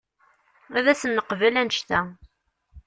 Ad 0.77 0.85
as-neqbel 0.91 1.53
annect-a. 1.59 2.01